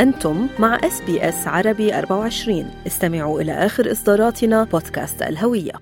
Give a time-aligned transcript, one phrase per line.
[0.00, 5.72] أنتم مع اس بي اس عربي 24 استمعوا إلى آخر إصداراتنا بودكاست الهوية.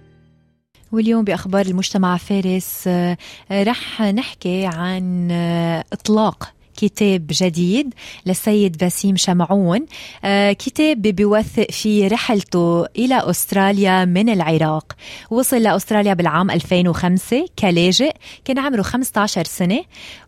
[0.93, 3.17] واليوم بأخبار المجتمع فارس آه،
[3.53, 7.95] رح نحكي عن آه، إطلاق كتاب جديد
[8.27, 9.87] للسيد بسيم شمعون.
[10.25, 14.93] آه كتاب بيوثق فيه رحلته إلى أستراليا من العراق.
[15.31, 18.13] وصل لأستراليا بالعام 2005 كلاجئ
[18.45, 19.81] كان عمره 15 سنة.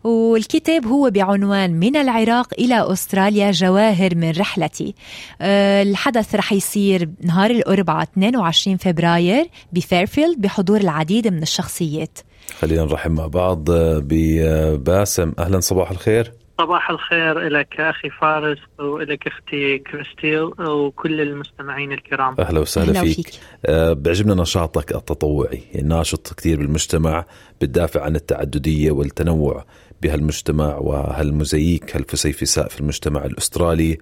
[0.03, 4.95] والكتاب هو بعنوان من العراق إلى أستراليا جواهر من رحلتي.
[5.41, 12.19] آه الحدث رح يصير نهار الأربعاء 22 فبراير بفيرفيلد بحضور العديد من الشخصيات.
[12.59, 15.33] خلينا نرحب مع بعض بباسم.
[15.39, 16.40] أهلا صباح الخير.
[16.61, 22.35] صباح الخير لك أخي فارس ولك أختي كريستيل وكل المستمعين الكرام.
[22.39, 23.39] أهلا وسهلا أهلا فيك, فيك.
[23.65, 27.25] أه بيعجبنا نشاطك التطوعي ناشط كثير بالمجتمع
[27.61, 29.65] بتدافع عن التعددية والتنوع
[30.01, 33.97] بهالمجتمع وهالمزيك هالفسيفساء في المجتمع الأسترالي.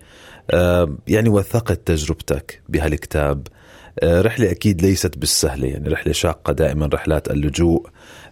[0.52, 3.48] أه يعني وثقت تجربتك بهالكتاب.
[4.00, 7.88] أه رحلة أكيد ليست بالسهلة يعني رحلة شاقة دائما رحلات اللجوء.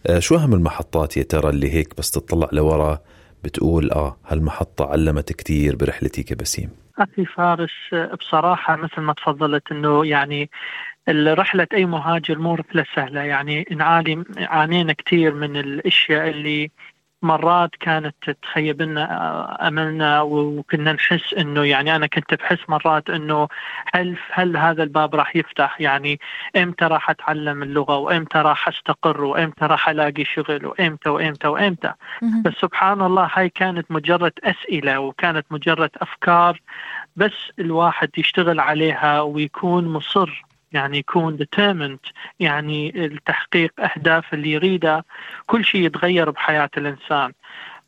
[0.07, 2.99] أه شو أهم المحطات يا ترى اللي هيك بس تطلع لورا؟
[3.43, 6.69] بتقول آه هالمحطة علمت كثير برحلتي كبسيم.
[6.97, 10.49] أخي فارس بصراحة مثل ما تفضلت أنه يعني
[11.09, 13.21] رحلة أي مهاجر مو رحلة سهلة.
[13.21, 16.71] يعني نعاني عانينا كثير من الأشياء اللي
[17.21, 23.47] مرات كانت تخيب لنا أملنا وكنا نحس إنه يعني أنا كنت بحس مرات إنه
[23.93, 26.19] هل هل هذا الباب راح يفتح؟ يعني
[26.55, 31.93] إمتى راح أتعلم اللغة؟ وإمتى راح أستقر؟ وإمتى راح ألاقي شغل؟ وإمتى وإمتى وإمتى؟
[32.43, 36.61] بس سبحان الله هاي كانت مجرد أسئلة وكانت مجرد أفكار
[37.15, 40.46] بس الواحد يشتغل عليها ويكون مصر
[40.77, 45.05] يعني يكون determined يعني التحقيق أهداف اللي يريده.
[45.45, 47.31] كل شيء يتغير بحياة الإنسان.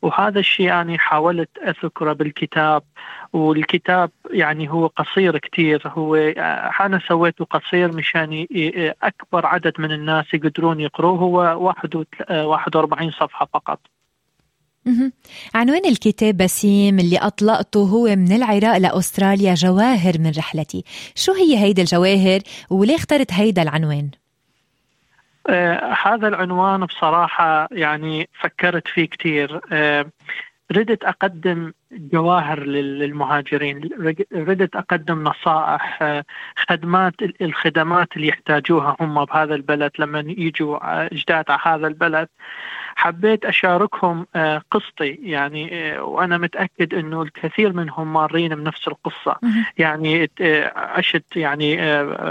[0.02, 2.82] وهذا الشيء يعني حاولت أذكره بالكتاب.
[3.32, 5.82] والكتاب يعني هو قصير كتير.
[5.86, 6.16] هو
[6.80, 8.46] أنا سويته قصير مشان
[9.02, 11.18] أكبر عدد من الناس يقدرون يقروه.
[11.18, 11.38] هو
[12.30, 13.80] 41 صفحة فقط.
[15.54, 21.82] عنوان الكتاب بسيم اللي أطلقته هو من العراق لأستراليا جواهر من رحلتي؟ شو هي هيدا
[21.82, 24.10] الجواهر وليه اخترت هيدا العنوان؟
[25.48, 30.06] آه هذا العنوان بصراحة يعني فكرت فيه كثير آه
[30.72, 33.90] ردت أقدم جواهر للمهاجرين.
[34.32, 36.24] ردت أقدم نصائح آه،
[36.68, 42.28] خدمات الخدمات اللي يحتاجوها هم بهذا البلد لما يجوا جداد على هذا البلد.
[43.00, 45.18] حبيت أشاركهم آه، قصتي.
[45.22, 49.36] يعني آه، وأنا متأكد أنه الكثير منهم مارين بنفس القصة.
[49.78, 50.30] يعني
[50.76, 51.76] عشت يعني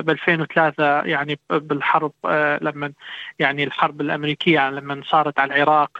[0.01, 2.11] ب 2003 يعني بالحرب
[2.61, 2.91] لما
[3.39, 5.97] يعني الحرب الأمريكية يعني لما صارت على العراق.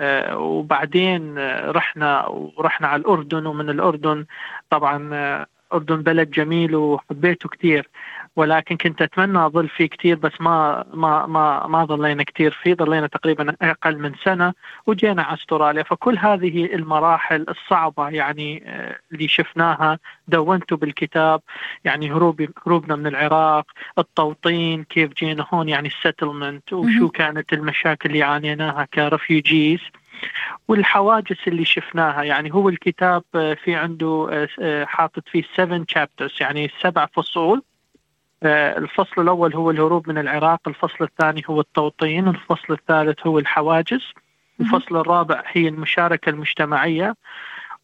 [0.00, 1.34] آه، وبعدين
[1.70, 4.26] رحنا ورحنا على الأردن ومن الأردن
[4.70, 7.88] طبعا آه، أردن بلد جميل وحبيته كثير
[8.36, 13.06] ولكن كنت أتمنى أظل فيه كثير بس ما ما ما ما ظلينا كثير فيه ظلينا
[13.06, 14.52] تقريبا أقل من سنة
[14.86, 15.82] وجينا على أستراليا.
[15.82, 19.98] فكل هذه المراحل الصعبة يعني آه، اللي شفناها
[20.28, 21.40] دونته بالكتاب
[21.84, 23.66] يعني هروب هروبنا من العراق
[23.98, 29.80] التوطين كيف جينا هون يعني السيتلمنت وشو كانت المشاكل اللي عانيناها كرفيوجيز
[30.68, 36.70] والحواجز اللي شفناها يعني هو الكتاب آه، في عنده آه، حاطط فيه 7 chapters يعني
[36.82, 37.62] سبع فصول.
[38.42, 44.02] آه، الفصل الأول هو الهروب من العراق الفصل الثاني هو التوطين الفصل الثالث هو الحواجز
[44.60, 47.14] الفصل الرابع هي المشاركة المجتمعية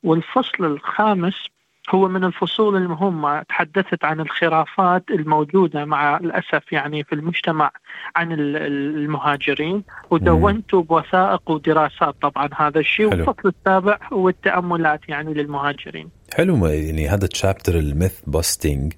[0.02, 1.46] والفصل الخامس
[1.90, 7.70] هو من الفصول المهمة تحدثت عن الخرافات الموجودة مع الأسف يعني في المجتمع
[8.16, 16.08] عن المهاجرين ودونت بوثائق ودراسات طبعا هذا الشيء والفصل السابع هو التأملات يعني للمهاجرين.
[16.34, 18.92] حلو يعني هذا chapter ال myth busting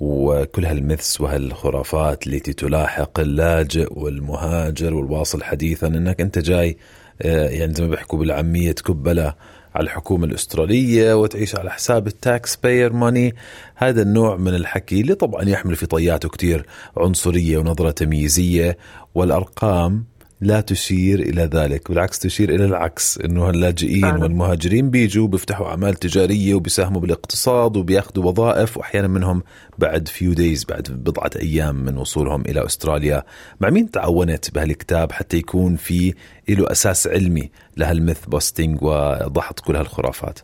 [0.00, 6.76] وكل هال myths وهالخرافات التي تلاحق اللاجئ والمهاجر والواصل حديثا إنك أنت جاي
[7.22, 9.34] آه، يعني زي ما بيحكوا بالعامية تكبله
[9.74, 13.34] على الحكومة الأسترالية وتعيش على حساب ال taxpayer money
[13.74, 16.66] هذا النوع من الحكي اللي طبعا يحمل في طياته كتير
[16.96, 18.78] عنصرية ونظرة تمييزية
[19.14, 20.04] والأرقام
[20.42, 26.54] لا تشير إلى ذلك بالعكس تشير إلى العكس إنه اللاجئين والمهاجرين بيجوا بيفتحوا أعمال تجارية
[26.54, 29.42] وبيساهموا بالاقتصاد وبياخذوا وظائف واحيانا منهم
[29.78, 33.22] بعد few days بعد بضعة أيام من وصولهم إلى أستراليا.
[33.60, 36.14] مع مين تعاونت بهالكتاب حتى يكون في
[36.48, 40.38] له أساس علمي لهال myth busting ودحض كل هالخرافات؟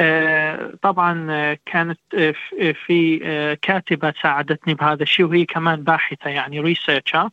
[0.00, 2.34] آه، طبعا آه، كانت آه،
[2.86, 3.18] في
[3.62, 7.30] كاتبة ساعدتني بهذا الشيء وهي كمان باحثة يعني researcher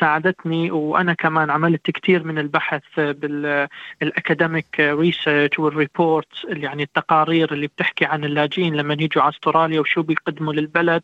[0.00, 7.66] ساعدتني وأنا كمان عملت كثير من البحث بال academic research وال reports يعني التقارير اللي
[7.66, 11.02] بتحكي عن اللاجئين لما يجوا على أستراليا وشو بيقدموا للبلد.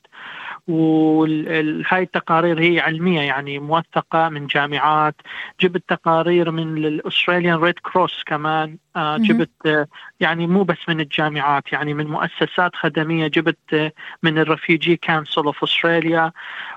[0.69, 5.15] وهاي التقارير هي علمية يعني موثقة من جامعات.
[5.61, 8.79] جبت تقارير من ال Australian Red Cross كمان.
[8.92, 9.87] آه، جبت آه،
[10.21, 13.93] يعني مو بس من الجامعات يعني من مؤسسات خدمية جبت آه،
[14.23, 16.33] من ال Refugee Council of Australia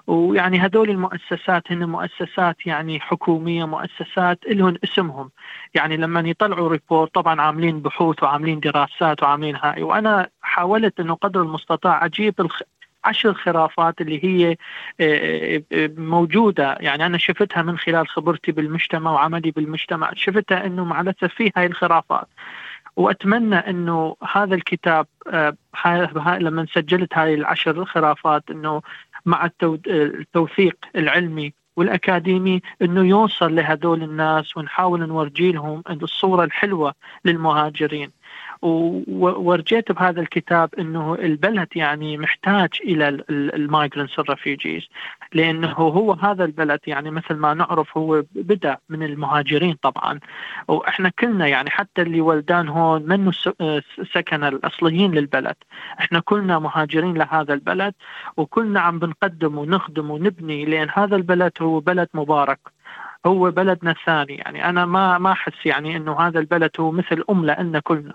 [0.08, 5.32] ويعني هذول المؤسسات هن مؤسسات يعني حكومية مؤسسات لهم اسمهم.
[5.74, 9.84] يعني لما يطلعوا report طبعا عاملين بحوث وعاملين دراسات وعاملين هاي.
[9.84, 12.48] وأنا حاولت إنه قدر المستطاع أجيب.
[13.06, 14.58] عشر خرافات اللي هي
[15.98, 16.78] موجودة.
[16.80, 20.12] يعني أنا شفتها من خلال خبرتي بالمجتمع وعملي بالمجتمع.
[20.14, 22.28] شفتها أنه مع الأسف في هاي الخرافات.
[22.96, 25.08] وأتمنى إنه هذا الكتاب
[26.40, 28.82] لما سجلت هاي العشر الخرافات إنه
[29.26, 36.94] مع التوثيق العلمي والأكاديمي إنه يوصل لهذول الناس ونحاول نورجي لهم الصورة الحلوة
[37.26, 38.12] للمهاجرين.
[38.62, 44.88] ورجيت بهذا الكتاب إنه البلد يعني محتاج إلى ال migrants ال refugees
[45.34, 50.20] لأنه هو هذا البلد يعني مثل ما نعرف هو بدأ من المهاجرين طبعا.
[50.68, 53.32] وإحنا كلنا يعني حتى اللي ولدان هون منه
[54.14, 55.56] سكن الأصليين للبلد.
[56.00, 57.94] إحنا كلنا مهاجرين لهذا البلد
[58.38, 62.60] وكلنا عم بنقدم ونخدم ونبني لأن هذا البلد هو بلد مبارك.
[63.26, 64.36] هو بلدنا الثاني.
[64.36, 68.14] يعني أنا ما ما أحس يعني إنه هذا البلد هو مثل ام لنا كلنا.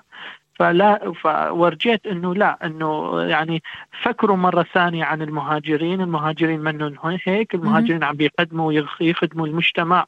[0.54, 3.62] فلا فورجيت إنه لا إنه يعني
[4.02, 10.06] فكروا مرة ثانية عن المهاجرين، المهاجرين منهم هيك، المهاجرين عم بيقدموا يخدموا المجتمع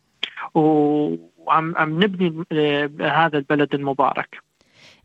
[0.55, 4.43] وعم عم نبني آه، هذا البلد المبارك.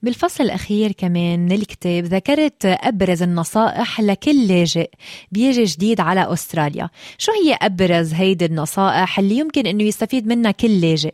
[0.01, 4.89] بالفصل الأخير كمان من الكتاب ذكرت أبرز النصائح لكل لاجئ
[5.31, 6.89] بيجي جديد على أستراليا.
[7.17, 11.13] شو هي أبرز هيدي النصائح اللي يمكن أنه يستفيد منها كل لاجئ؟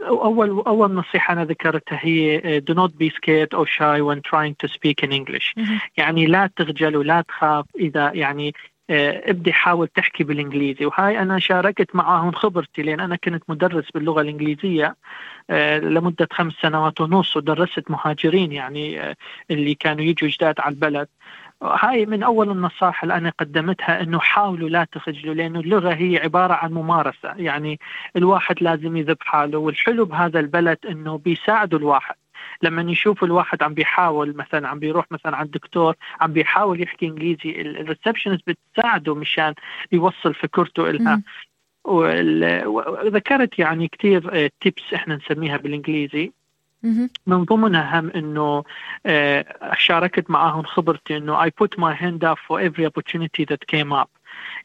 [0.00, 4.68] اول أول نصيحة أنا ذكرتها هي do not be scared or shy when trying to
[4.68, 5.54] speak in English.
[5.96, 8.54] يعني لا تخجل ولا تخاف إذا يعني
[8.90, 10.86] ابدي حاول تحكي بالإنجليزي.
[10.86, 14.96] وهاي أنا شاركت معاهم خبرتي لأن أنا كنت مدرس باللغة الإنجليزية
[15.50, 19.16] آه، لمدة خمس سنوات ونص ودرست مهاجرين يعني آه،
[19.50, 21.08] اللي كانوا يجوا جداد على البلد.
[21.62, 26.54] هاي من أول النصائح اللي أنا قدمتها إنه حاولوا لا تخجلوا لأنه اللغة هي عبارة
[26.54, 27.34] عن ممارسة.
[27.36, 27.80] يعني
[28.16, 32.14] الواحد لازم يدب حاله والحلو بهذا البلد إنه بيساعدوا الواحد.
[32.62, 37.60] لما يشوف الواحد عم بيحاول مثلا عم بيروح مثلا عند الدكتور عم بيحاول يحكي إنجليزي
[37.60, 39.54] ال receptionist بتساعده مشان
[39.92, 41.22] يوصل فكرته لها
[41.84, 46.32] وذكرت يعني كثير tips آه، إحنا نسميها بالإنجليزي.
[47.26, 48.64] من ضمنها هم إنه
[49.06, 53.92] آه، شاركت معاهم خبرتي إنه I put my hand up for every opportunity that came
[53.92, 54.08] up.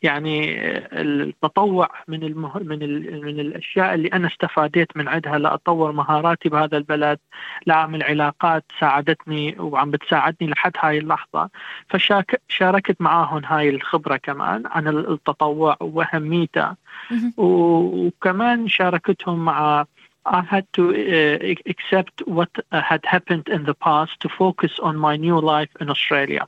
[0.02, 0.68] يعني
[1.02, 2.58] التطوع من المه...
[2.58, 3.26] من ال...
[3.26, 7.20] من الأشياء اللي أنا استفاديت من عندها لاطور مهاراتي بهذا البلد
[7.66, 11.50] لاعمل علاقات ساعدتني وعم بتساعدني لحد هاي اللحظة.
[11.90, 16.76] فشاركت معاهم هاي الخبرة كمان عن التطوع وأهميته.
[17.38, 19.86] وكمان شاركتهم مع
[20.26, 25.16] I had to uh, accept what had happened in the past to focus on my
[25.18, 26.48] new life in Australia.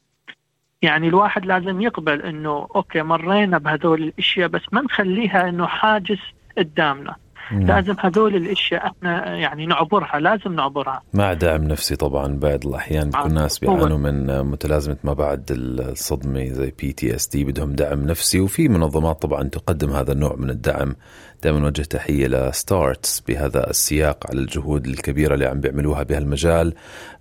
[0.81, 6.19] يعني الواحد لازم يقبل إنه okay مرينا بهذول الأشياء بس ما نخليها إنه حاجز
[6.57, 7.15] قدامنا.
[7.51, 7.67] مم.
[7.67, 11.01] لازم هذول الأشياء إحنا يعني نعبرها لازم نعبرها.
[11.13, 16.73] مع دعم نفسي طبعا بعض الأحيان بيكون الناس بيعانوا من متلازمة ما بعد الصدمة زي
[16.79, 20.95] PTSD بدهم دعم نفسي وفي منظمات طبعا تقدم هذا النوع من الدعم.
[21.43, 26.73] دائما نوجه تحية ل STARTTS بهذا السياق على الجهود الكبيرة اللي عم بيعملوها بهالمجال.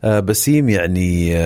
[0.05, 1.37] آه، بسيم يعني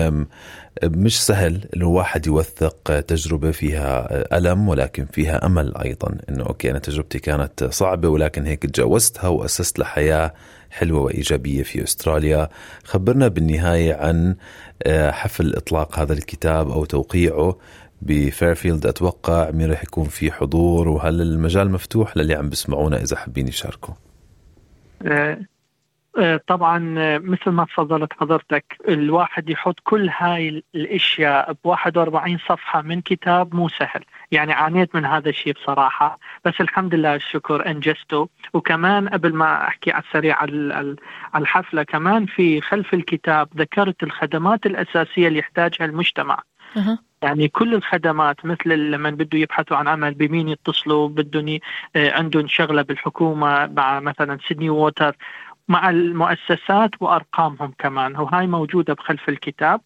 [0.83, 4.07] مش سهل إنه الواحد يوثق تجربة فيها
[4.37, 9.79] ألم ولكن فيها أمل أيضا إنه okay أنا تجربتي كانت صعبة ولكن هيك تجاوزتها وأسست
[9.79, 10.33] لحياة
[10.69, 12.49] حلوة وإيجابية في أستراليا.
[12.83, 14.35] خبرنا بالنهاية عن
[14.83, 17.57] آه، حفل إطلاق هذا الكتاب أو توقيعه
[18.01, 18.85] بفيرفيلد.
[18.85, 23.93] أتوقع مين راح يكون في حضور وهل المجال مفتوح للي عم بسمعونا إذا حابين يشاركوا؟
[25.05, 25.37] آه،
[26.47, 33.01] طبعا آه، مثل ما تفضلت حضرتك الواحد يحط كل هاي الأشياء ب 41 صفحة من
[33.01, 34.03] كتاب مو سهل.
[34.31, 36.19] يعني عانيت من هذا الشيء بصراحة.
[36.45, 38.29] بس الحمد لله الشكر أنجزته.
[38.53, 40.95] وكمان قبل ما أحكي على السريع على
[41.35, 46.39] الحفلة كمان في خلف الكتاب ذكرت الخدمات الأساسية اللي يحتاجها المجتمع.
[47.21, 51.59] يعني كل الخدمات مثل لما بده يبحثوا عن عمل بمين يتصلوا بدهم
[51.95, 55.15] آه، عندهم شغلة بالحكومة مع مثلا سيدني ووتر.
[55.67, 58.17] مع المؤسسات وأرقامهم كمان.
[58.17, 59.81] وهاي موجودة بخلف الكتاب.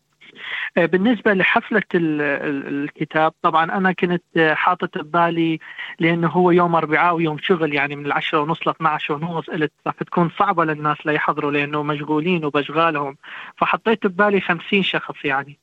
[0.78, 5.60] آه، بالنسبة لحفلة الكتاب طبعا أنا كنت حاطط ببالي
[6.00, 9.96] لأنه هو يوم أربعاء ويوم شغل يعني من العشرة ونص ل 12 ونص قلت راح
[9.96, 13.18] تكون صعبة للناس ليحضروا لأنه مشغولين وبشغالهم
[13.58, 15.60] فحطيت ببالي 50 شخص يعني.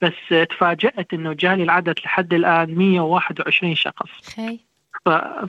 [0.00, 4.34] بس تفاجأت إنه جالي العدد لحد الآن 121 شخص.
[4.36, 4.65] خي.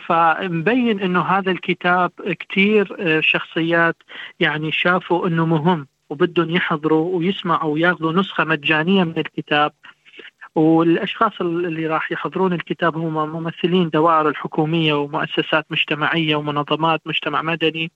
[0.07, 3.95] فمبين إنه هذا الكتاب كثير شخصيات
[4.39, 9.71] يعني شافوا إنه مهم وبدهم يحضروا ويسمعوا وياخذوا نسخة مجانية من الكتاب.
[10.55, 17.91] والأشخاص اللي راح يحضرون الكتاب هم ممثلين دوائر الحكومية ومؤسسات مجتمعية ومنظمات مجتمع مدني.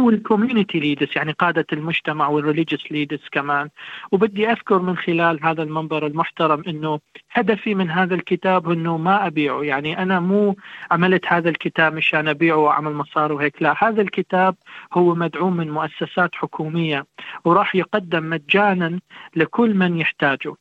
[0.00, 3.68] وال community leaders يعني قادة المجتمع وال religious leaders كمان.
[4.12, 7.00] وبدي أذكر من خلال هذا المنبر المحترم أنه
[7.32, 9.62] هدفي من هذا الكتاب أنه ما أبيعه.
[9.62, 10.56] يعني أنا مو
[10.90, 13.74] عملت هذا الكتاب مشان أبيعه وأعمل مصاري وهيك لا.
[13.78, 14.54] هذا الكتاب
[14.92, 17.06] هو مدعوم من مؤسسات حكومية
[17.44, 19.00] وراح يقدم مجانا
[19.36, 20.54] لكل من يحتاجه.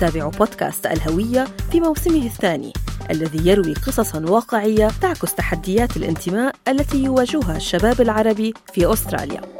[0.00, 2.72] تابعوا بودكاست الهوية في موسمه الثاني
[3.10, 9.59] الذي يروي قصصا واقعية تعكس تحديات الانتماء التي يواجهها الشباب العربي في أستراليا.